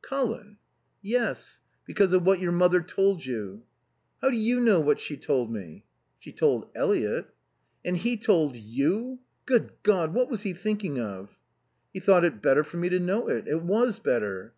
[0.00, 0.58] "Colin?"
[1.02, 1.60] "Yes.
[1.84, 3.64] Because of what your mother told you?"
[4.22, 5.82] "How do you know what she told me?"
[6.20, 7.34] "She told Eliot."
[7.84, 9.18] "And he told you?
[9.44, 10.14] Good God!
[10.14, 11.36] what was he thinking of?"
[11.92, 13.48] "He thought it better for me to know it.
[13.48, 14.54] It was better."